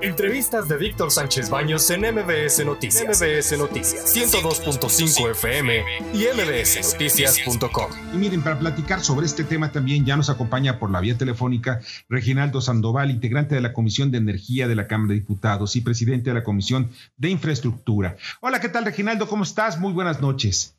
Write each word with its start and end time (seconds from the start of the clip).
Entrevistas 0.00 0.68
de 0.68 0.76
Víctor 0.76 1.10
Sánchez 1.10 1.50
Baños 1.50 1.90
en 1.90 2.02
MBS 2.02 2.64
Noticias. 2.64 3.20
MBS 3.20 3.58
Noticias 3.58 4.14
102.5 4.14 5.30
FM 5.32 5.82
y 6.14 6.24
mbsnoticias.com. 6.36 7.90
Y 8.14 8.16
miren, 8.16 8.44
para 8.44 8.60
platicar 8.60 9.00
sobre 9.00 9.26
este 9.26 9.42
tema 9.42 9.72
también 9.72 10.04
ya 10.04 10.16
nos 10.16 10.30
acompaña 10.30 10.78
por 10.78 10.90
la 10.90 11.00
vía 11.00 11.18
telefónica 11.18 11.80
Reginaldo 12.08 12.60
Sandoval, 12.60 13.10
integrante 13.10 13.56
de 13.56 13.60
la 13.60 13.72
Comisión 13.72 14.12
de 14.12 14.18
Energía 14.18 14.68
de 14.68 14.76
la 14.76 14.86
Cámara 14.86 15.08
de 15.08 15.20
Diputados 15.20 15.74
y 15.74 15.80
presidente 15.80 16.30
de 16.30 16.34
la 16.34 16.44
Comisión 16.44 16.90
de 17.16 17.30
Infraestructura. 17.30 18.16
Hola, 18.40 18.60
¿qué 18.60 18.68
tal 18.68 18.84
Reginaldo? 18.84 19.26
¿Cómo 19.28 19.42
estás? 19.42 19.80
Muy 19.80 19.92
buenas 19.92 20.20
noches. 20.20 20.76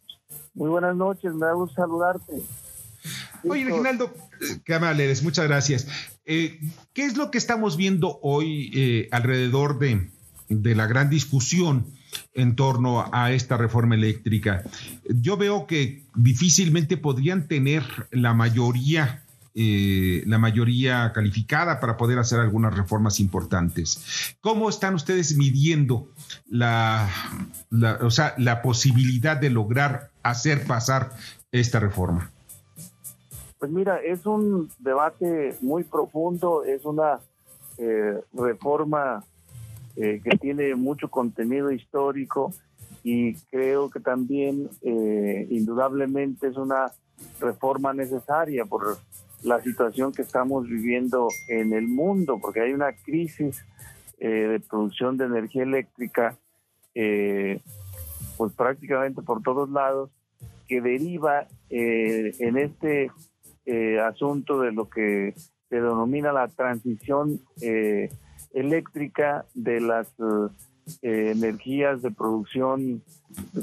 Muy 0.54 0.70
buenas 0.70 0.95
noches, 0.95 1.33
me 1.33 1.45
da 1.45 1.54
gusto 1.54 1.75
saludarte. 1.75 2.41
Oye, 3.43 3.65
Reginaldo, 3.65 4.13
eh, 4.41 4.59
qué 4.63 4.73
amable 4.75 5.05
eres, 5.05 5.23
muchas 5.23 5.47
gracias. 5.47 5.87
Eh, 6.25 6.59
¿Qué 6.93 7.05
es 7.05 7.17
lo 7.17 7.31
que 7.31 7.37
estamos 7.37 7.77
viendo 7.77 8.19
hoy 8.21 8.71
eh, 8.73 9.07
alrededor 9.11 9.79
de, 9.79 10.09
la 10.50 10.87
gran 10.87 11.09
discusión 11.09 11.86
en 12.33 12.55
torno 12.55 13.09
a 13.11 13.31
esta 13.31 13.57
reforma 13.57 13.95
eléctrica? 13.95 14.64
Yo 15.07 15.37
veo 15.37 15.67
que 15.67 16.04
difícilmente 16.15 16.97
podrían 16.97 17.47
tener 17.47 17.83
la 18.11 18.33
mayoría. 18.33 19.23
la 19.56 20.37
mayoría 20.37 21.11
calificada 21.11 21.79
para 21.81 21.97
poder 21.97 22.17
hacer 22.19 22.39
algunas 22.39 22.73
reformas 22.73 23.19
importantes. 23.19 24.36
¿Cómo 24.39 24.69
están 24.69 24.93
ustedes 24.95 25.36
midiendo 25.36 26.07
la, 26.47 27.09
o 28.00 28.09
sea, 28.09 28.36
la 28.37 28.61
posibilidad 28.61 29.36
de 29.36 29.50
lograr 29.50 30.11
hacer 30.23 30.65
pasar 30.65 31.11
esta 31.51 31.79
reforma? 31.79 32.31
Pues 33.59 33.72
mira, 33.72 33.97
es 33.97 34.25
un 34.25 34.69
debate 34.80 35.53
muy 35.59 35.83
profundo, 35.83 36.63
es 36.63 36.86
una 36.86 37.19
eh, 37.77 38.17
reforma 38.33 39.25
eh, 39.97 40.22
que 40.23 40.38
tiene 40.38 40.75
mucho 40.75 41.09
contenido 41.09 41.69
histórico 41.69 42.53
y 43.03 43.36
creo 43.52 43.89
que 43.89 44.00
también 44.00 44.69
eh, 44.81 45.45
indudablemente 45.50 46.47
es 46.47 46.56
una 46.56 46.94
reforma 47.42 47.92
necesaria 47.92 48.64
por 48.64 48.97
la 49.44 49.62
situación 49.62 50.14
que 50.14 50.22
estamos 50.22 50.66
viviendo 50.66 51.28
en 51.50 51.73
el 51.73 51.89
mundo, 51.89 52.39
porque 52.41 52.62
hay 52.62 52.72
una 52.72 52.94
crisis 52.94 53.66
de 54.19 54.62
producción 54.69 55.16
de 55.16 55.25
energía 55.25 55.64
eléctrica, 55.64 56.36
pues 56.94 58.53
prácticamente 58.53 59.22
por 59.22 59.41
todos 59.41 59.69
lados, 59.69 60.09
que 60.67 60.81
deriva 60.81 61.47
en 61.69 62.58
este 62.58 63.12
eh, 63.72 64.00
asunto 64.00 64.59
de 64.62 64.72
lo 64.72 64.89
que 64.89 65.36
se 65.70 65.75
denomina 65.75 66.34
la 66.34 66.48
transición 66.48 67.39
eh, 67.62 68.09
eléctrica 68.52 69.45
de 69.53 69.80
las 69.80 70.08
eh, 71.03 71.34
energías 71.36 72.02
de 72.02 72.09
producción 72.09 73.03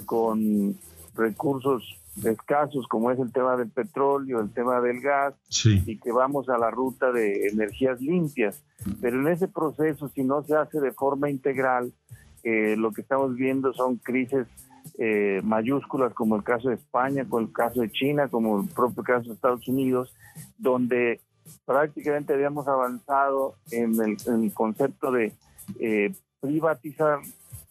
con 0.05 0.77
recursos 1.17 1.99
escasos 2.25 2.87
como 2.87 3.11
es 3.11 3.19
el 3.19 3.33
tema 3.33 3.57
del 3.57 3.69
petróleo, 3.69 4.41
el 4.41 4.53
tema 4.53 4.81
del 4.81 5.01
gas 5.01 5.35
y 5.65 5.99
que 5.99 6.13
vamos 6.13 6.49
a 6.49 6.57
la 6.57 6.71
ruta 6.71 7.11
de 7.11 7.49
energías 7.49 8.01
limpias. 8.01 8.63
Pero 9.01 9.21
en 9.21 9.27
ese 9.27 9.49
proceso, 9.49 10.09
si 10.09 10.23
no 10.23 10.45
se 10.45 10.55
hace 10.55 10.81
de 10.81 10.93
forma 10.93 11.29
integral, 11.31 11.93
lo 12.77 12.93
que 12.93 13.01
estamos 13.01 13.35
viendo 13.35 13.73
son 13.73 13.97
crisis 13.97 14.47
eh, 14.99 15.41
mayúsculas 15.43 16.15
como 16.15 16.37
el 16.37 16.45
caso 16.45 16.69
de 16.69 16.77
España, 16.77 17.25
como 17.29 17.41
el 17.41 17.53
caso 17.53 17.81
de 17.81 17.91
China, 17.91 18.29
como 18.29 18.61
el 18.61 18.69
propio 18.69 19.03
caso 19.03 19.29
de 19.29 19.35
Estados 19.35 19.67
Unidos, 19.69 20.15
donde 20.59 21.21
prácticamente 21.65 22.33
habíamos 22.33 22.67
avanzado 22.67 23.55
en 23.71 23.95
el, 24.01 24.53
concepto 24.55 25.11
de 25.13 25.33
eh, 25.81 26.15
privatizar 26.41 27.21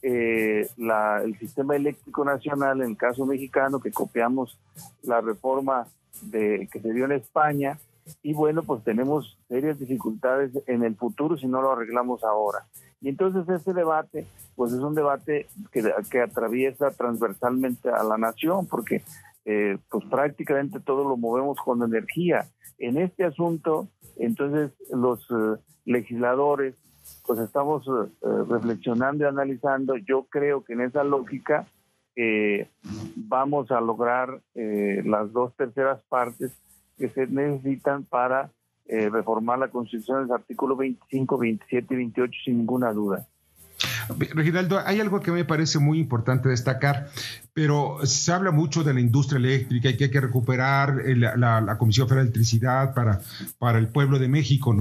eh, 0.02 0.68
el 0.78 1.40
sistema 1.40 1.76
eléctrico 1.76 2.23
nacional, 2.23 2.81
en 2.81 2.92
el 2.92 2.98
caso 2.98 3.26
mexicano, 3.26 3.80
que 3.80 3.91
copiamos 3.91 4.59
la 5.02 5.22
reforma 5.22 5.88
de, 6.22 6.69
que 6.72 6.80
se 6.80 6.94
dio 6.94 7.06
en 7.06 7.14
España, 7.14 7.80
y 8.22 8.34
bueno, 8.34 8.62
pues 8.62 8.84
tenemos 8.84 9.38
serias 9.47 9.80
dificultades 9.80 10.52
en 10.68 10.84
el 10.84 10.96
futuro 10.96 11.38
si 11.38 11.47
no 11.47 11.62
lo 11.62 11.72
arreglamos 11.72 12.24
ahora. 12.24 12.66
Y 13.05 13.09
entonces 13.09 13.47
ese 13.47 13.71
debate, 13.71 14.25
pues 14.55 14.73
es 14.73 14.79
un 14.79 14.95
debate 14.95 15.45
que, 15.71 15.83
que 16.09 16.21
atraviesa 16.21 16.89
transversalmente 16.89 17.88
a 17.89 18.03
la 18.03 18.17
nación, 18.17 18.66
porque 18.66 19.03
eh, 19.45 19.77
pues 19.91 20.03
prácticamente 20.05 20.79
todo 20.79 21.07
lo 21.07 21.16
movemos 21.16 21.59
con 21.63 21.83
energía. 21.83 22.47
En 22.79 22.97
este 22.97 23.23
asunto, 23.23 23.88
entonces 24.17 24.71
los 24.89 25.21
eh, 25.29 25.61
legisladores, 25.85 26.73
pues 27.27 27.38
estamos 27.38 27.85
eh, 27.88 28.27
reflexionando 28.49 29.23
y 29.23 29.27
analizando. 29.27 29.97
Yo 29.97 30.23
creo 30.23 30.63
que 30.63 30.73
en 30.73 30.81
esa 30.81 31.03
lógica 31.03 31.67
vamos 33.16 33.69
a 33.72 33.81
lograr 33.81 34.41
las 34.55 35.31
dos 35.33 35.53
terceras 35.57 36.01
partes 36.07 36.57
que 36.97 37.09
se 37.09 37.27
necesitan 37.27 38.05
para 38.05 38.49
eh, 38.88 39.09
reformar 39.09 39.59
la 39.59 39.69
Constitución 39.69 40.22
en 40.22 40.28
los 40.28 40.40
artículos 40.40 40.78
25, 40.78 41.38
27 41.38 41.94
y 41.94 41.97
28 41.97 42.34
sin 42.44 42.57
ninguna 42.57 42.94
duda. 42.94 43.28
Reginaldo, 44.33 44.81
hay 44.85 44.99
algo 44.99 45.21
que 45.21 45.31
me 45.31 45.45
parece 45.45 45.79
muy 45.79 45.99
importante 45.99 46.49
destacar, 46.49 47.09
pero 47.53 47.99
se 48.03 48.31
habla 48.31 48.51
mucho 48.51 48.83
de 48.83 48.93
la 48.93 48.99
industria 48.99 49.38
eléctrica 49.38 49.89
y 49.89 49.97
que 49.97 50.05
hay 50.05 50.11
que 50.11 50.21
recuperar 50.21 51.01
la, 51.05 51.77
Comisión 51.77 52.07
Federal 52.07 52.25
de 52.25 52.29
Electricidad 52.29 52.93
para, 52.93 53.21
para 53.57 53.79
el 53.79 53.88
pueblo 53.88 54.19
de 54.19 54.27
México, 54.27 54.75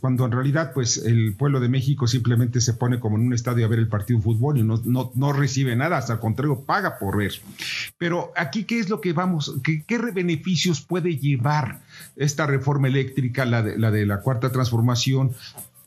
cuando 0.00 0.26
en 0.26 0.32
realidad 0.32 0.72
pues 0.72 0.98
el 0.98 1.34
pueblo 1.34 1.60
de 1.60 1.68
México 1.68 2.06
simplemente 2.06 2.60
se 2.60 2.74
pone 2.74 3.00
como 3.00 3.16
en 3.16 3.26
un 3.26 3.34
estadio 3.34 3.64
a 3.64 3.68
ver 3.68 3.78
el 3.78 3.88
partido 3.88 4.18
de 4.18 4.24
fútbol 4.24 4.58
y 4.58 4.62
no, 4.62 4.80
no, 4.84 5.12
no 5.14 5.32
recibe 5.32 5.76
nada, 5.76 5.98
hasta 5.98 6.14
al 6.14 6.20
contrario, 6.20 6.60
paga 6.60 6.98
por 6.98 7.16
ver. 7.16 7.32
Pero 7.98 8.32
aquí, 8.36 8.64
¿qué 8.64 8.78
es 8.78 8.88
lo 8.88 9.00
que 9.00 9.12
vamos, 9.12 9.54
qué, 9.62 9.82
qué 9.86 9.98
beneficios 9.98 10.80
puede 10.80 11.16
llevar 11.16 11.80
esta 12.16 12.46
reforma 12.46 12.88
eléctrica, 12.88 13.44
la 13.44 13.62
de 13.62 13.78
la, 13.78 13.90
de 13.90 14.06
la 14.06 14.20
cuarta 14.20 14.50
transformación, 14.50 15.32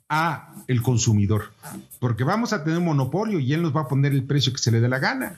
a 0.09 0.53
el 0.67 0.81
consumidor, 0.81 1.51
porque 1.99 2.23
vamos 2.23 2.53
a 2.53 2.63
tener 2.63 2.79
un 2.79 2.85
monopolio 2.85 3.39
y 3.39 3.53
él 3.53 3.61
nos 3.61 3.75
va 3.75 3.81
a 3.81 3.87
poner 3.87 4.13
el 4.13 4.25
precio 4.25 4.53
que 4.53 4.59
se 4.59 4.71
le 4.71 4.79
dé 4.79 4.87
la 4.87 4.99
gana. 4.99 5.35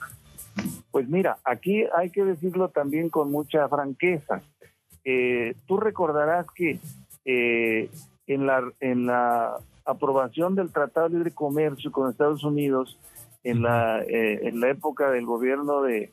Pues 0.92 1.08
mira, 1.08 1.38
aquí 1.44 1.84
hay 1.96 2.10
que 2.10 2.24
decirlo 2.24 2.70
también 2.70 3.10
con 3.10 3.32
mucha 3.32 3.68
franqueza. 3.68 4.42
Eh, 5.04 5.56
tú 5.66 5.78
recordarás 5.78 6.46
que 6.54 6.80
eh, 7.26 7.90
en, 8.28 8.46
la, 8.46 8.64
en 8.80 9.06
la 9.06 9.56
aprobación 9.86 10.56
del 10.56 10.72
Tratado 10.72 11.10
de 11.10 11.16
Libre 11.16 11.32
Comercio 11.32 11.92
con 11.92 12.10
Estados 12.10 12.44
Unidos, 12.44 12.98
en 13.44 13.62
la, 13.62 14.02
eh, 14.02 14.48
en 14.48 14.60
la 14.60 14.70
época 14.70 15.10
del 15.10 15.26
gobierno 15.26 15.82
de 15.82 16.12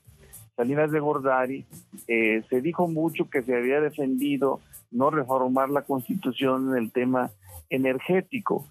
Salinas 0.56 0.90
de 0.90 1.00
Gordari, 1.00 1.66
se 2.06 2.60
dijo 2.62 2.88
mucho 2.88 3.28
que 3.28 3.42
se 3.42 3.54
había 3.54 3.80
defendido 3.80 4.60
no 4.90 5.10
reformar 5.10 5.68
la 5.68 5.82
constitución 5.82 6.70
en 6.70 6.82
el 6.82 6.92
tema 6.92 7.30
energético. 7.70 8.66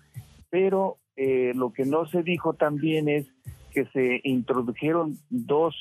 Pero 0.50 0.98
eh, 1.16 1.54
lo 1.56 1.72
que 1.74 1.86
no 1.86 2.08
se 2.08 2.24
dijo 2.24 2.54
también 2.54 3.10
es 3.10 3.28
que 3.72 3.86
se 3.88 4.22
introdujeron 4.24 5.18
dos 5.30 5.76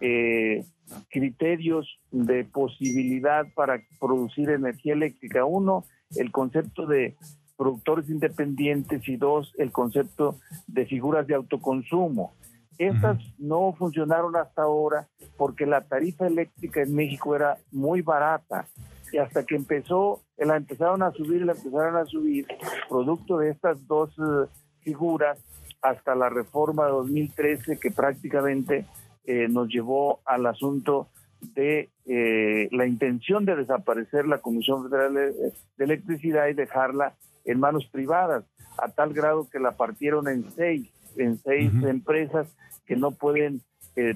eh, 0.00 0.64
criterios 1.10 1.86
de 2.10 2.44
posibilidad 2.44 3.44
para 3.54 3.82
producir 4.00 4.50
energía 4.50 4.94
eléctrica. 4.94 5.44
Uno, 5.44 5.84
el 6.16 6.30
concepto 6.32 6.86
de 6.86 7.16
productores 7.56 8.08
independientes 8.08 9.06
y 9.08 9.16
dos, 9.16 9.52
el 9.58 9.70
concepto 9.70 10.40
de 10.66 10.86
figuras 10.86 11.26
de 11.26 11.34
autoconsumo. 11.34 12.34
Estas 12.78 13.18
no 13.38 13.72
funcionaron 13.78 14.34
hasta 14.36 14.62
ahora 14.62 15.06
porque 15.36 15.64
la 15.66 15.82
tarifa 15.82 16.26
eléctrica 16.26 16.82
en 16.82 16.94
México 16.94 17.36
era 17.36 17.56
muy 17.70 18.02
barata 18.02 18.66
y 19.14 19.18
hasta 19.18 19.44
que 19.44 19.54
empezó, 19.54 20.22
la 20.36 20.56
empezaron 20.56 21.04
a 21.04 21.12
subir 21.12 21.46
la 21.46 21.52
empezaron 21.52 21.96
a 21.96 22.04
subir, 22.04 22.48
producto 22.88 23.38
de 23.38 23.50
estas 23.50 23.86
dos 23.86 24.10
eh, 24.18 24.48
figuras, 24.80 25.38
hasta 25.82 26.16
la 26.16 26.28
reforma 26.30 26.86
de 26.86 26.92
2013 26.92 27.78
que 27.78 27.92
prácticamente 27.92 28.86
eh, 29.24 29.46
nos 29.48 29.68
llevó 29.68 30.20
al 30.24 30.46
asunto 30.46 31.10
de 31.54 31.90
eh, 32.06 32.68
la 32.72 32.86
intención 32.86 33.44
de 33.44 33.54
desaparecer 33.54 34.26
la 34.26 34.38
Comisión 34.38 34.90
Federal 34.90 35.14
de, 35.14 35.52
Electricidad 35.78 36.48
y 36.48 36.54
dejarla 36.54 37.14
en 37.44 37.60
manos 37.60 37.86
privadas, 37.86 38.44
a 38.82 38.88
tal 38.88 39.12
grado 39.12 39.48
que 39.48 39.60
la 39.60 39.76
partieron 39.76 40.26
en 40.26 40.50
seis, 40.50 40.90
en 41.16 41.38
seis 41.38 41.70
empresas 41.84 42.48
que 42.84 42.96
no 42.96 43.12
pueden 43.12 43.60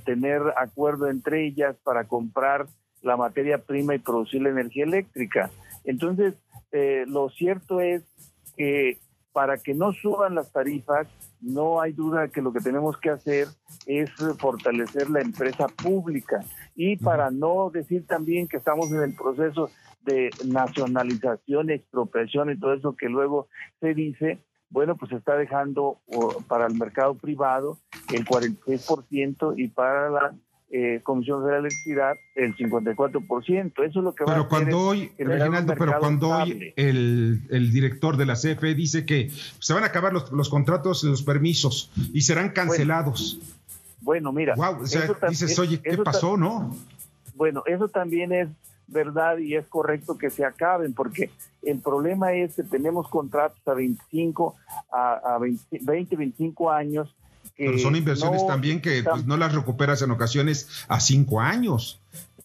tener 0.05 0.43
acuerdo 0.57 1.09
entre 1.09 1.47
ellas 1.47 1.77
para 1.85 2.05
comprar 2.09 2.67
la 3.03 3.17
materia 3.17 3.59
prima 3.59 3.95
y 3.95 3.99
producir 3.99 4.43
la 4.43 4.51
energía 4.51 4.85
eléctrica. 4.85 5.51
Entonces, 5.85 6.35
eh, 6.73 7.05
lo 7.07 7.31
cierto 7.31 7.81
es 7.81 8.03
que 8.57 8.99
para 9.33 9.57
que 9.59 9.75
no 9.75 9.93
suban 9.93 10.35
las 10.35 10.51
tarifas, 10.51 11.07
no 11.41 11.81
hay 11.81 11.93
duda 11.93 12.29
que 12.29 12.43
lo 12.43 12.53
que 12.53 12.61
tenemos 12.61 12.99
que 12.99 13.11
hacer 13.11 13.47
es 13.87 14.11
fortalecer 14.39 15.09
la 15.11 15.21
empresa 15.21 15.69
pública 15.69 16.41
y 16.75 16.97
para 16.97 17.31
no 17.31 17.71
decir 17.71 18.07
también 18.07 18.49
que 18.49 18.57
estamos 18.57 18.91
en 18.91 19.03
el 19.03 19.15
proceso 19.15 19.71
de 20.03 20.31
nacionalización, 20.45 21.71
expropiación 21.71 22.51
y 22.51 22.59
todo 22.59 22.75
eso 22.75 22.97
que 22.97 23.09
luego 23.09 23.49
se 23.81 23.95
dice, 23.95 24.39
bueno, 24.71 24.97
pues 24.97 25.13
está 25.13 25.37
dejando 25.37 26.01
para 26.49 26.67
el 26.67 26.75
mercado 26.75 27.15
privado 27.15 27.79
el 28.13 28.25
46% 28.25 29.55
y 29.57 29.69
para 29.69 30.11
la 30.11 30.35
eh, 30.71 31.01
Comisión 31.03 31.45
de 31.45 31.53
la 31.53 31.59
Electricidad 31.59 32.17
el 32.35 32.55
54%. 32.57 33.73
Eso 33.73 33.83
es 33.85 33.95
lo 33.95 34.15
que 34.15 34.25
va 34.25 34.39
a 34.39 34.49
cuando 34.49 34.79
hoy, 34.79 35.11
Reginaldo, 35.19 35.75
pero 35.79 35.99
cuando 35.99 36.29
hoy 36.29 36.73
el, 36.77 37.41
el, 37.51 37.73
director 37.73 38.17
de 38.17 38.27
la 38.27 38.35
CFE 38.35 38.75
dice 38.75 39.07
que 39.07 39.31
se 39.31 39.73
van 39.73 39.85
a 39.85 39.87
acabar 39.87 40.13
los, 40.13 40.31
los 40.31 40.49
contratos, 40.49 41.05
los 41.05 41.23
permisos 41.23 41.91
y 42.13 42.21
serán 42.21 42.51
cancelados. 42.51 43.41
Bueno, 44.01 44.33
mira. 44.33 44.55
Wow, 44.57 44.83
o 44.83 44.87
sea, 44.87 45.09
dices, 45.29 45.59
oye, 45.59 45.81
¿qué 45.81 45.97
pasó, 45.99 46.37
no? 46.37 46.77
Bueno, 47.35 47.63
eso 47.67 47.89
también 47.89 48.33
es 48.33 48.49
verdad 48.87 49.39
y 49.39 49.55
es 49.55 49.67
correcto 49.67 50.19
que 50.19 50.31
se 50.31 50.45
acaben, 50.45 50.95
porque 50.95 51.31
el 51.63 51.79
problema 51.81 52.33
es 52.33 52.57
que 52.57 52.63
tenemos 52.63 53.09
contratos 53.09 53.61
a 53.67 53.75
25, 53.75 54.57
a, 54.91 55.35
a 55.35 55.39
20, 55.39 56.17
25 56.17 56.71
años. 56.71 57.15
Pero 57.59 57.79
son 57.79 57.97
inversiones 57.97 58.47
también 58.47 58.81
que 58.81 59.03
pues, 59.03 59.27
no 59.27 59.37
las 59.37 59.53
recuperas 59.55 60.01
en 60.03 60.13
ocasiones 60.13 60.87
a 60.89 61.01
cinco 61.01 61.41
años. 61.41 62.01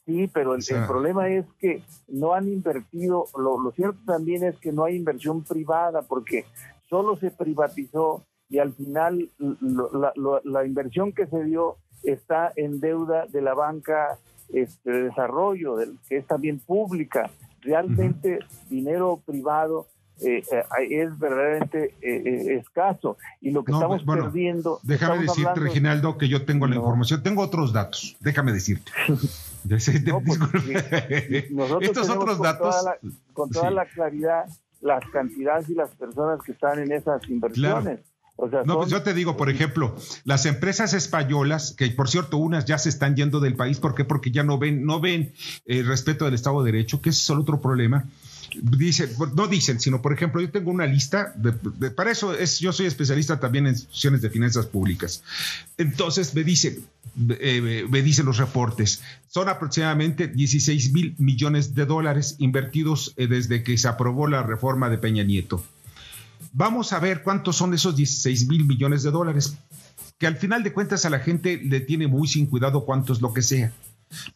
Sí, 0.05 0.29
pero 0.33 0.55
el, 0.55 0.63
problema 0.85 1.29
es 1.29 1.45
que 1.59 1.81
no 2.09 2.33
han 2.33 2.49
invertido, 2.49 3.27
lo, 3.37 3.61
lo 3.61 3.71
cierto 3.71 3.99
también 4.05 4.43
es 4.43 4.57
que 4.57 4.73
no 4.73 4.83
hay 4.83 4.95
inversión 4.97 5.43
privada, 5.43 6.01
porque 6.01 6.45
solo 6.89 7.15
se 7.15 7.31
privatizó 7.31 8.25
y 8.49 8.59
al 8.59 8.73
final 8.73 9.29
la, 9.39 10.41
la, 10.43 10.65
inversión 10.65 11.13
que 11.13 11.25
se 11.27 11.43
dio 11.45 11.77
está 12.03 12.51
en 12.55 12.79
deuda 12.79 13.25
de 13.27 13.41
la 13.41 13.53
banca 13.53 14.19
este, 14.49 14.91
de 14.91 15.03
desarrollo, 15.03 15.77
del, 15.77 15.97
que 16.07 16.17
es 16.17 16.27
también 16.27 16.59
pública. 16.59 17.31
Realmente 17.61 18.39
dinero 18.69 19.21
privado 19.25 19.87
eh, 20.21 20.43
eh, 20.51 20.63
es 20.89 21.17
verdaderamente 21.17 21.95
eh, 22.01 22.57
escaso 22.59 23.17
y 23.41 23.51
lo 23.51 23.63
que 23.63 23.71
estamos 23.71 24.03
perdiendo. 24.03 24.79
Déjame 24.83 25.23
decirte, 25.23 25.59
Reginaldo, 25.59 26.17
que 26.17 26.27
yo 26.27 26.45
tengo 26.45 26.67
la 26.67 26.75
información, 26.75 27.23
tengo 27.23 27.41
otros 27.41 27.73
datos, 27.73 28.15
déjame 28.19 28.51
decirte. 28.51 28.91
Pues, 29.65 29.87
Estos 31.79 32.09
otros 32.09 32.37
datos. 32.41 32.75
con 33.31 33.49
toda 33.49 33.71
la 33.71 33.85
claridad, 33.85 34.43
las 34.81 35.01
cantidades 35.13 35.69
y 35.69 35.73
las 35.73 35.89
personas 35.91 36.41
que 36.43 36.51
están 36.51 36.79
en 36.79 36.91
esas 36.91 37.29
inversiones 37.29 38.01
no, 38.65 38.77
pues 38.77 38.89
yo 38.89 39.03
te 39.03 39.13
digo, 39.13 39.37
por 39.37 39.49
ejemplo, 39.49 39.95
las 40.23 40.45
empresas 40.45 40.93
españolas, 40.93 41.75
que 41.77 41.89
por 41.91 42.09
cierto, 42.09 42.37
unas 42.37 42.65
ya 42.65 42.77
se 42.77 42.89
están 42.89 43.15
yendo 43.15 43.39
del 43.39 43.55
país, 43.55 43.79
¿por 43.79 43.93
qué? 43.93 44.05
Porque 44.05 44.31
ya 44.31 44.43
no 44.43 44.57
ven, 44.57 44.85
no 44.85 44.99
ven 44.99 45.33
el 45.65 45.85
respeto 45.85 46.25
del 46.25 46.33
Estado 46.33 46.63
de 46.63 46.71
Derecho, 46.71 46.99
que 47.01 47.09
ese 47.09 47.21
es 47.21 47.29
el 47.29 47.39
otro 47.39 47.61
problema. 47.61 48.05
Dicen, 48.61 49.09
no 49.35 49.47
dicen, 49.47 49.79
sino 49.79 50.01
por 50.01 50.13
ejemplo, 50.13 50.41
yo 50.41 50.51
tengo 50.51 50.71
una 50.71 50.85
lista, 50.85 51.33
de, 51.35 51.51
para 51.91 52.11
eso 52.11 52.33
es, 52.33 52.59
yo 52.59 52.71
soy 52.71 52.85
especialista 52.85 53.39
también 53.39 53.67
en 53.67 53.73
instituciones 53.73 54.21
de 54.21 54.29
finanzas 54.29 54.65
públicas. 54.65 55.23
Entonces 55.77 56.33
me 56.35 56.43
dicen, 56.43 56.83
eh, 57.29 57.85
me 57.89 58.01
dicen 58.01 58.25
los 58.25 58.37
reportes, 58.37 59.01
son 59.27 59.49
aproximadamente 59.49 60.27
16 60.27 60.93
mil 60.93 61.15
millones 61.17 61.73
de 61.75 61.85
dólares 61.85 62.35
invertidos 62.39 63.13
eh, 63.17 63.27
desde 63.27 63.63
que 63.63 63.77
se 63.77 63.87
aprobó 63.87 64.27
la 64.27 64.43
reforma 64.43 64.89
de 64.89 64.97
Peña 64.97 65.23
Nieto. 65.23 65.63
Vamos 66.51 66.93
a 66.93 66.99
ver 66.99 67.23
cuántos 67.23 67.55
son 67.55 67.73
esos 67.73 67.95
16 67.95 68.47
mil 68.47 68.65
millones 68.65 69.03
de 69.03 69.11
dólares, 69.11 69.57
que 70.19 70.27
al 70.27 70.37
final 70.37 70.63
de 70.63 70.73
cuentas 70.73 71.05
a 71.05 71.09
la 71.09 71.19
gente 71.19 71.57
le 71.57 71.79
tiene 71.79 72.07
muy 72.07 72.27
sin 72.27 72.45
cuidado 72.45 72.85
cuánto 72.85 73.13
es 73.13 73.21
lo 73.21 73.33
que 73.33 73.41
sea. 73.41 73.71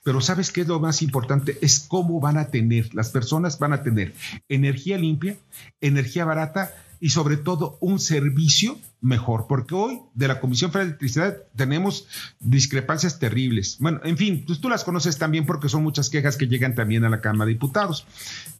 Pero 0.03 0.21
¿sabes 0.21 0.51
qué 0.51 0.61
es 0.61 0.67
lo 0.67 0.79
más 0.79 1.01
importante? 1.01 1.57
Es 1.61 1.79
cómo 1.79 2.19
van 2.19 2.37
a 2.37 2.47
tener, 2.47 2.93
las 2.93 3.09
personas 3.09 3.59
van 3.59 3.73
a 3.73 3.83
tener 3.83 4.13
energía 4.47 4.97
limpia, 4.97 5.37
energía 5.81 6.25
barata 6.25 6.71
y 6.99 7.09
sobre 7.09 7.37
todo 7.37 7.77
un 7.79 7.99
servicio 7.99 8.77
mejor, 9.01 9.45
porque 9.47 9.75
hoy 9.75 10.01
de 10.15 10.27
la 10.27 10.39
Comisión 10.39 10.71
Federal 10.71 10.87
de 10.87 10.91
Electricidad 10.91 11.37
tenemos 11.55 12.07
discrepancias 12.39 13.19
terribles. 13.19 13.77
Bueno, 13.79 13.99
en 14.03 14.17
fin, 14.17 14.43
pues 14.45 14.59
tú 14.59 14.69
las 14.69 14.83
conoces 14.83 15.17
también 15.17 15.45
porque 15.45 15.69
son 15.69 15.83
muchas 15.83 16.09
quejas 16.09 16.37
que 16.37 16.47
llegan 16.47 16.75
también 16.75 17.05
a 17.05 17.09
la 17.09 17.21
Cámara 17.21 17.45
de 17.47 17.53
Diputados. 17.53 18.07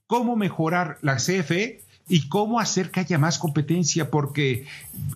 ¿Cómo 0.06 0.36
mejorar 0.36 1.00
la 1.02 1.16
CFE? 1.16 1.82
Y 2.10 2.30
cómo 2.30 2.60
hacer 2.60 2.92
que 2.92 3.02
haya 3.02 3.18
más 3.18 3.38
competencia, 3.38 4.10
porque 4.10 4.66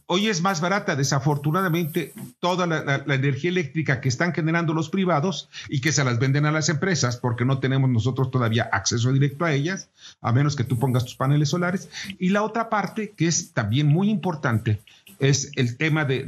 hoy 0.08 0.28
es 0.28 0.42
más 0.42 0.62
barata, 0.62 0.96
desafortunadamente, 0.96 2.14
toda 2.40 2.68
la, 2.68 3.04
energía 3.14 3.50
eléctrica 3.50 4.02
que 4.02 4.10
están 4.10 4.34
generando 4.34 4.74
los 4.74 4.90
privados 4.90 5.50
y 5.70 5.82
que 5.82 5.92
se 5.92 6.04
las 6.04 6.20
venden 6.20 6.46
a 6.46 6.52
las 6.52 6.70
empresas, 6.70 7.18
porque 7.18 7.46
no 7.46 7.60
tenemos 7.60 7.90
nosotros 7.90 8.32
todavía 8.32 8.70
acceso 8.72 9.12
directo 9.14 9.46
a 9.46 9.54
ellas, 9.54 9.90
a 10.22 10.32
menos 10.32 10.56
que 10.56 10.64
tú 10.64 10.78
pongas 10.78 11.06
tus 11.06 11.16
paneles 11.16 11.50
solares. 11.50 11.90
Y 12.20 12.30
la 12.30 12.44
otra 12.44 12.70
parte, 12.70 13.14
que 13.16 13.28
es 13.28 13.52
también 13.52 13.88
muy 13.88 14.10
importante, 14.10 14.80
es 15.20 15.52
el 15.56 15.78
tema 15.78 16.04
de, 16.04 16.24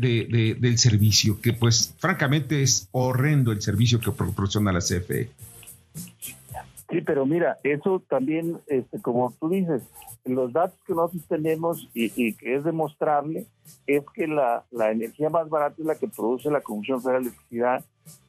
del 0.59 0.77
servicio, 0.77 1.41
que 1.41 1.51
pues 1.53 1.93
francamente 1.97 2.61
es 2.61 2.87
horrendo 2.91 3.51
el 3.51 3.61
servicio 3.61 3.99
que 3.99 4.11
proporciona 4.11 4.71
la 4.71 4.79
CFE. 4.79 5.29
Sí, 6.93 7.01
pero 7.01 7.25
mira, 7.25 7.57
eso 7.63 8.03
también, 8.07 8.59
este, 8.67 9.01
como 9.01 9.33
tú 9.39 9.49
dices, 9.49 9.81
los 10.25 10.53
datos 10.53 10.79
que 10.85 10.93
nosotros 10.93 11.23
tenemos 11.27 11.89
y, 11.93 12.33
que 12.33 12.55
es 12.55 12.63
demostrable 12.63 13.47
es 13.87 14.03
que 14.13 14.27
la, 14.27 14.63
energía 14.91 15.29
más 15.29 15.49
barata 15.49 15.75
es 15.79 15.85
la 15.85 15.95
que 15.95 16.07
produce 16.07 16.51
la 16.51 16.61
Comisión 16.61 17.01
Federal 17.01 17.23
de 17.23 17.29
Electricidad 17.29 17.83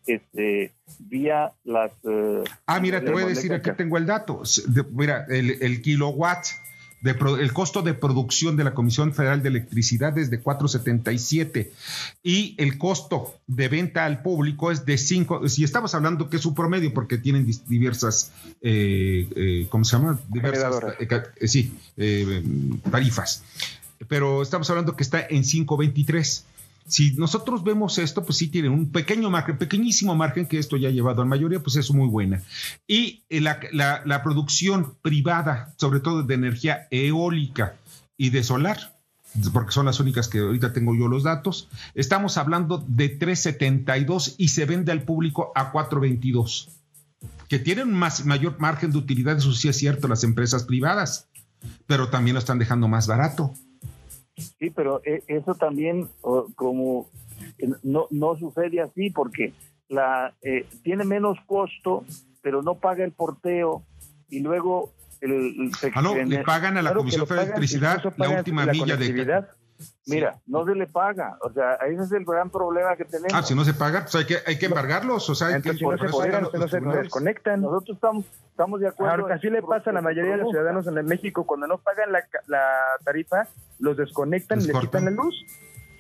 este, 0.07 0.73
vía 0.99 1.53
las... 1.65 1.93
Eh, 2.05 2.45
ah, 2.67 2.81
mira, 2.81 3.05
te 3.05 3.13
voy 3.13 3.25
a 3.25 3.27
decir, 3.27 3.53
aquí 3.53 3.71
tengo 3.77 3.99
el 3.99 4.07
dato. 4.07 4.43
mira, 4.93 5.27
el, 5.29 5.63
el 5.63 5.83
kilowatt 5.83 6.47
el 7.11 7.53
costo 7.53 7.83
de 7.83 7.95
producción 7.95 8.57
de 8.57 8.65
la 8.65 8.75
Comisión 8.75 9.13
Federal 9.13 9.43
de 9.43 9.51
Electricidad 9.51 10.17
es 10.17 10.31
de 10.31 10.43
4.77 10.43 11.69
y 12.23 12.55
el 12.59 12.79
costo 12.79 13.35
de 13.47 13.69
venta 13.69 14.05
al 14.07 14.23
público 14.23 14.71
es 14.71 14.87
de 14.87 14.97
5, 14.97 15.49
si 15.49 15.65
estamos 15.65 15.95
hablando 15.95 16.31
que 16.31 16.37
es 16.39 16.47
un 16.47 16.55
promedio 16.55 16.95
porque 16.95 17.19
tienen 17.19 17.47
diversas, 17.67 18.33
eh, 18.63 19.29
eh, 19.37 19.67
¿cómo 19.69 19.85
se 19.85 19.97
llama? 19.97 20.19
Diversas, 20.29 20.75
eh, 20.99 21.49
sí, 21.49 21.75
tarifas. 22.91 23.43
Pero 24.09 24.43
estamos 24.43 24.69
hablando 24.71 24.97
que 24.97 25.03
está 25.03 25.21
en 25.21 25.43
5.23. 25.43 26.45
Si 26.87 27.15
nosotros 27.15 27.65
vemos 27.65 27.99
esto, 27.99 28.25
pues 28.25 28.39
sí 28.39 28.49
tiene 28.49 28.69
un 28.69 28.93
pequeño 28.93 29.31
margen, 29.31 29.57
pequeñísimo 29.57 30.15
margen, 30.15 30.47
que 30.47 30.59
esto 30.59 30.77
ya 30.77 30.89
ha 30.89 30.93
llevado 30.93 31.23
a 31.23 31.25
la 31.25 31.31
mayoría, 31.31 31.61
pues 31.61 31.77
es 31.77 31.91
muy 31.91 32.09
buena. 32.09 32.43
Y 32.87 33.25
eh, 33.31 33.41
la, 33.41 34.23
producción 34.23 34.95
privada, 35.01 35.75
sobre 35.79 36.01
todo 36.01 36.23
de 36.23 36.35
energía 36.35 36.87
eólica 36.91 37.77
y 38.19 38.31
de 38.31 38.45
solar, 38.45 38.95
porque 39.53 39.73
son 39.73 39.87
las 39.87 39.99
únicas 39.99 40.29
que 40.29 40.41
ahorita 40.41 40.73
tengo 40.73 40.95
yo 40.95 41.09
los 41.09 41.23
datos, 41.23 41.69
estamos 41.95 42.37
hablando 42.37 42.85
de 42.87 43.19
3.72 43.19 44.35
y 44.39 44.49
se 44.49 44.67
vende 44.67 44.93
al 44.93 45.03
público 45.03 45.53
a 45.55 45.73
4.22, 45.73 46.69
que 47.49 47.59
tienen 47.59 47.93
más, 47.93 48.27
mayor 48.27 48.61
margen 48.61 48.93
de 48.93 48.99
utilidad, 48.99 49.39
eso 49.39 49.53
sí 49.53 49.69
es 49.69 49.79
cierto, 49.79 50.07
las 50.07 50.23
empresas 50.23 50.65
privadas, 50.65 51.29
pero 51.87 52.09
también 52.09 52.35
lo 52.35 52.41
están 52.41 52.59
dejando 52.59 52.89
más 52.89 53.07
barato. 53.07 53.55
Sí, 54.37 54.71
pero 54.71 55.01
eh, 55.05 55.23
eso 55.29 55.55
también 55.55 56.09
como 56.57 57.09
no, 57.83 58.07
no 58.11 58.37
sucede 58.37 58.81
así 58.81 59.11
porque 59.11 59.53
la 59.89 60.35
eh, 60.43 60.67
tiene 60.83 61.05
menos 61.05 61.39
costo, 61.47 62.05
pero 62.43 62.63
no 62.63 62.75
paga 62.77 63.05
el 63.05 63.13
porteo 63.13 63.85
y 64.29 64.41
luego 64.41 64.93
el, 65.21 65.71
ah, 65.95 66.03
no, 66.03 66.15
le 66.17 66.43
pagan 66.45 66.77
a 66.77 66.83
la 66.83 66.93
Comisión 66.93 67.27
Federal 67.27 67.47
de 67.47 67.53
Electricidad 67.53 68.15
la 68.17 68.31
última 68.31 68.67
milla 68.67 68.97
de 68.97 69.45
Mira, 70.07 70.41
no 70.47 70.65
se 70.65 70.75
le 70.75 70.87
paga, 70.87 71.39
o 71.41 71.51
sea, 71.53 71.75
ese 71.87 72.03
es 72.03 72.13
el 72.13 72.25
gran 72.25 72.51
problema 72.51 72.95
que 72.97 73.05
tenemos. 73.05 73.33
Ah, 73.35 73.43
si 73.43 73.55
no 73.55 73.65
se 73.65 73.73
paga, 73.73 74.03
pues 74.03 74.15
hay 74.17 74.27
que, 74.27 74.37
hay 74.47 74.59
que 74.59 74.67
embargarlos, 74.67 75.29
o 75.31 75.35
sea, 75.35 75.49
hay 75.49 75.63
que, 75.63 75.73
si 75.73 75.85
no 75.85 75.97
se, 75.97 76.81
desconectan. 76.81 77.63
Nosotros 77.63 77.97
estamos, 77.97 78.27
estamos 78.51 78.81
de 78.81 78.89
acuerdo. 78.89 79.23
Ahora, 79.23 79.37
así 79.37 79.49
le 79.49 79.63
pasa 79.63 79.91
a 79.91 79.93
la 79.95 80.03
mayoría 80.03 80.33
de 80.33 80.39
los 80.39 80.51
ciudadanos 80.51 80.87
en 80.87 81.07
México, 81.07 81.45
cuando 81.45 81.67
no 81.67 81.79
pagan 81.79 82.13
la, 82.13 82.23
la 82.47 82.63
tarifa, 83.03 83.49
los 83.79 83.97
desconectan 83.97 84.61
y 84.61 84.67
les 84.67 84.79
quitan 84.79 85.07
la 85.07 85.11
luz. 85.11 85.35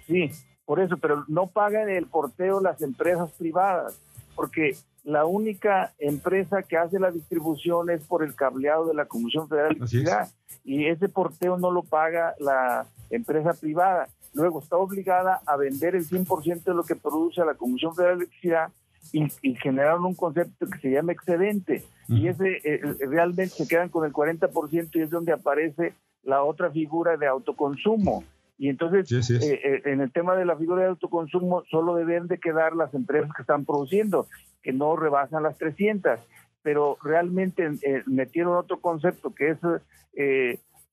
Sí, 0.06 0.30
por 0.66 0.80
eso, 0.80 0.98
pero 0.98 1.24
no 1.28 1.46
pagan 1.46 1.88
el 1.88 2.06
porteo 2.06 2.60
las 2.60 2.82
empresas 2.82 3.32
privadas, 3.32 3.98
porque 4.34 4.76
la 5.04 5.26
única 5.26 5.92
empresa 5.98 6.62
que 6.62 6.76
hace 6.76 6.98
la 6.98 7.10
distribución 7.10 7.90
es 7.90 8.02
por 8.02 8.24
el 8.24 8.34
cableado 8.34 8.86
de 8.86 8.94
la 8.94 9.04
Comisión 9.04 9.48
Federal 9.48 9.70
de 9.70 9.76
Electricidad 9.76 10.28
y 10.64 10.86
ese 10.86 11.08
porteo 11.08 11.58
no 11.58 11.70
lo 11.70 11.82
paga 11.82 12.34
la 12.40 12.86
empresa 13.16 13.52
privada. 13.54 14.08
Luego 14.32 14.60
está 14.60 14.76
obligada 14.76 15.40
a 15.46 15.56
vender 15.56 15.94
el 15.94 16.06
100% 16.06 16.64
de 16.64 16.74
lo 16.74 16.84
que 16.84 16.96
produce 16.96 17.44
la 17.44 17.54
Comisión 17.54 17.94
Federal 17.94 18.18
de 18.18 18.24
Electricidad 18.24 18.68
y, 19.12 19.26
y 19.42 19.54
generaron 19.56 20.04
un 20.04 20.14
concepto 20.14 20.66
que 20.66 20.78
se 20.78 20.90
llama 20.90 21.12
excedente. 21.12 21.84
Y 22.08 22.28
ese 22.28 22.48
eh, 22.48 22.60
eh, 22.64 23.06
realmente 23.06 23.54
se 23.54 23.68
quedan 23.68 23.88
con 23.88 24.04
el 24.04 24.12
40% 24.12 24.90
y 24.94 25.02
es 25.02 25.10
donde 25.10 25.32
aparece 25.32 25.94
la 26.22 26.42
otra 26.42 26.70
figura 26.70 27.16
de 27.16 27.26
autoconsumo. 27.26 28.24
Y 28.56 28.68
entonces, 28.68 29.30
eh, 29.30 29.82
en 29.84 30.00
el 30.00 30.12
tema 30.12 30.36
de 30.36 30.44
la 30.44 30.56
figura 30.56 30.82
de 30.82 30.88
autoconsumo, 30.88 31.64
solo 31.70 31.96
deben 31.96 32.28
de 32.28 32.38
quedar 32.38 32.74
las 32.74 32.94
empresas 32.94 33.30
que 33.34 33.42
están 33.42 33.64
produciendo, 33.64 34.26
que 34.62 34.72
no 34.72 34.96
rebasan 34.96 35.42
las 35.42 35.58
300. 35.58 36.20
Pero 36.62 36.96
realmente 37.02 37.68
metieron 38.06 38.56
otro 38.56 38.80
concepto 38.80 39.34
que 39.34 39.50
es 39.50 39.58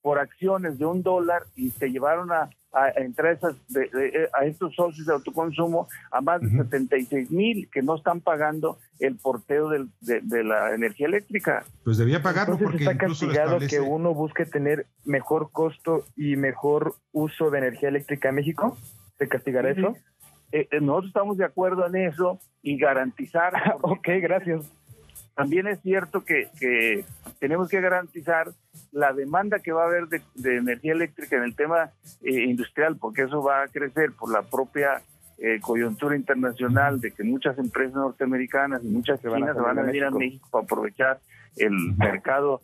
por 0.02 0.20
acciones 0.20 0.80
de 0.80 0.86
un 0.86 1.04
dólar 1.04 1.44
y 1.56 1.70
te 1.70 1.90
llevaron 1.90 2.32
a, 2.32 2.50
a, 2.74 2.90
entre 2.98 3.34
esas, 3.34 3.56
a 4.34 4.46
estos 4.46 4.76
socios 4.76 5.06
de 5.06 5.14
autoconsumo 5.14 5.88
a 6.12 6.22
más 6.22 6.42
de 6.42 6.50
76 6.50 7.32
mil 7.32 7.70
que 7.72 7.82
no 7.82 7.96
están 7.96 8.22
pagando 8.22 8.78
el 9.00 9.16
porteo 9.18 9.70
de, 9.70 10.44
la 10.44 10.74
energía 10.74 11.08
eléctrica. 11.08 11.64
Pues 11.84 11.98
debía 11.98 12.22
pagarlo 12.22 12.58
porque 12.58 12.78
está 12.78 12.98
castigado 12.98 13.60
que 13.60 13.80
uno 13.80 14.14
busque 14.14 14.46
tener 14.46 14.88
mejor 15.06 15.52
costo 15.52 16.06
y 16.16 16.36
mejor 16.36 16.96
uso 17.12 17.50
de 17.50 17.60
energía 17.60 17.90
eléctrica 17.90 18.30
en 18.30 18.36
México. 18.36 18.78
¿Se 19.18 19.28
castigará 19.28 19.70
eso? 19.70 19.96
Eh, 20.52 20.68
eh, 20.72 20.82
nosotros 20.82 21.10
estamos 21.10 21.38
de 21.38 21.46
acuerdo 21.46 21.86
en 21.88 21.96
eso 21.96 22.40
y 22.62 22.78
garantizar. 22.78 23.54
ok, 23.82 24.08
gracias. 24.22 24.72
También 25.36 25.68
es 25.68 25.80
cierto 25.82 26.24
que, 26.24 26.50
que, 26.60 27.06
tenemos 27.40 27.70
que 27.70 27.80
garantizar 27.80 28.52
la 28.92 29.14
demanda 29.14 29.60
que 29.60 29.72
va 29.72 29.84
a 29.84 29.88
haber 29.88 30.08
de, 30.08 30.58
energía 30.58 30.94
eléctrica 30.94 31.38
en 31.38 31.44
el 31.44 31.56
tema 31.56 31.92
eh, 32.22 32.44
industrial, 32.44 32.98
porque 32.98 33.24
eso 33.24 33.42
va 33.42 33.64
a 33.64 33.68
crecer 33.68 34.12
por 34.14 34.32
la 34.32 34.44
propia 34.44 35.02
coyuntura 35.62 36.16
internacional 36.16 37.02
de 37.02 37.10
que 37.14 37.24
muchas 37.24 37.58
empresas 37.58 37.96
norteamericanas 37.96 38.84
y 38.84 38.90
muchas 38.90 39.20
chinas 39.20 39.56
se 39.56 39.62
van 39.62 39.80
a 39.80 39.82
venir 39.82 40.04
a 40.04 40.12
México. 40.12 40.48
Para 40.52 40.66
aprovechar 40.66 41.20
el 41.58 41.96
mercado 41.98 42.62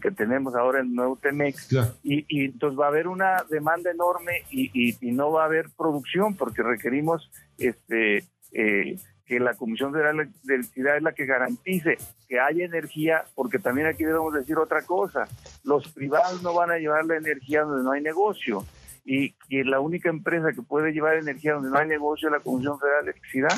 que 0.00 0.10
tenemos 0.12 0.54
ahora 0.54 0.78
en 0.78 0.94
Nuevo 0.94 1.16
Temex. 1.16 1.72
Y, 2.04 2.24
y, 2.28 2.44
entonces 2.44 2.78
va 2.78 2.84
a 2.84 2.88
haber 2.90 3.08
una 3.08 3.44
demanda 3.50 3.90
enorme 3.90 4.44
y, 4.48 4.70
y, 4.72 5.10
no 5.10 5.32
va 5.32 5.42
a 5.42 5.46
haber 5.46 5.70
producción 5.76 6.36
porque 6.36 6.62
requerimos 6.62 7.28
este 7.58 8.24
eh, 8.54 8.96
que 9.26 9.40
la 9.40 9.54
Comisión 9.54 9.92
Federal 9.92 10.30
de 10.42 10.54
Electricidad 10.54 10.96
es 10.96 11.02
la 11.02 11.12
que 11.12 11.26
garantice 11.26 11.96
que 12.28 12.40
haya 12.40 12.64
energía, 12.64 13.24
porque 13.34 13.58
también 13.58 13.86
aquí 13.86 14.04
debemos 14.04 14.34
decir 14.34 14.58
otra 14.58 14.82
cosa, 14.82 15.26
los 15.64 15.88
privados 15.88 16.42
no 16.42 16.52
van 16.54 16.70
a 16.70 16.78
llevar 16.78 17.04
la 17.06 17.16
energía 17.16 17.62
donde 17.62 17.84
no 17.84 17.92
hay 17.92 18.02
negocio 18.02 18.64
y, 19.04 19.34
y 19.48 19.64
la 19.64 19.80
única 19.80 20.08
empresa 20.08 20.52
que 20.52 20.62
puede 20.62 20.92
llevar 20.92 21.16
energía 21.16 21.54
donde 21.54 21.70
no 21.70 21.78
hay 21.78 21.88
negocio 21.88 22.28
es 22.28 22.32
la 22.32 22.40
Comisión 22.40 22.78
Federal 22.78 23.04
de 23.04 23.10
Electricidad. 23.12 23.56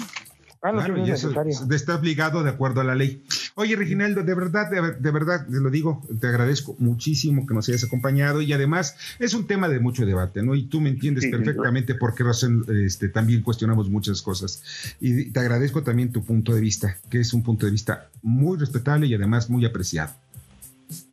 Ah, 0.63 0.73
claro, 0.73 0.99
y 0.99 1.11
eso 1.11 1.31
está 1.71 1.95
obligado 1.95 2.43
de 2.43 2.51
acuerdo 2.51 2.81
a 2.81 2.85
la 2.85 2.95
ley. 2.95 3.23
Oye, 3.59 3.75
Reginaldo, 3.75 4.23
de 4.23 4.35
verdad, 4.35 4.71
de, 4.71 5.11
verdad, 5.11 5.47
te 5.47 5.61
lo 5.61 5.71
digo, 5.71 6.03
te 6.21 6.27
agradezco 6.27 6.77
muchísimo 6.79 7.47
que 7.47 7.55
nos 7.55 7.67
hayas 7.71 7.85
acompañado 7.85 8.43
y 8.43 8.53
además 8.53 8.99
es 9.19 9.33
un 9.33 9.47
tema 9.47 9.67
de 9.71 9.81
mucho 9.81 10.05
debate, 10.05 10.43
¿no? 10.43 10.55
Y 10.55 10.65
tú 10.65 10.83
me 10.83 10.91
entiendes 10.91 11.25
perfectamente 11.31 11.95
por 11.95 12.15
qué 12.15 12.23
razón 12.23 12.67
este, 12.85 13.09
también 13.09 13.41
cuestionamos 13.41 13.89
muchas 13.89 14.21
cosas. 14.21 14.95
Y 15.01 15.31
te 15.31 15.41
agradezco 15.41 15.83
también 15.83 16.13
tu 16.13 16.23
punto 16.23 16.55
de 16.55 16.61
vista, 16.61 16.99
que 17.09 17.21
es 17.21 17.33
un 17.33 17.43
punto 17.43 17.65
de 17.65 17.73
vista 17.73 18.11
muy 18.21 18.59
respetable 18.59 19.07
y 19.07 19.15
además 19.15 19.49
muy 19.49 19.65
apreciado. 19.65 20.13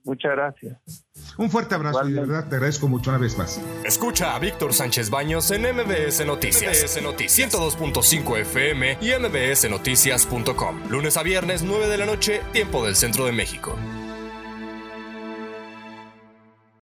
Muchas 0.04 0.34
gracias. 0.34 1.06
Un 1.38 1.50
fuerte 1.50 1.76
abrazo 1.76 2.08
y 2.08 2.14
de 2.14 2.20
verdad 2.22 2.48
te 2.48 2.56
agradezco 2.56 2.88
mucho 2.88 3.10
una 3.10 3.20
vez 3.20 3.38
más. 3.38 3.60
Escucha 3.84 4.36
a 4.36 4.40
Víctor 4.40 4.74
Sánchez 4.74 5.10
Baños 5.10 5.50
en 5.52 5.64
MBS 5.64 6.26
Noticias. 6.26 6.84
MBS 6.84 7.02
Noticias 7.02 7.54
102.5 7.54 8.38
FM 8.40 8.98
y 9.02 9.12
MBSNoticias.com. 9.20 10.90
Lunes 10.90 11.18
a 11.18 11.24
viernes, 11.24 11.64
9 11.64 11.88
de 11.88 11.98
la 11.98 12.06
noche, 12.06 12.42
tiempo 12.52 12.86
del 12.86 12.96
centro 12.96 13.26
de 13.26 13.32
México. 13.32 13.78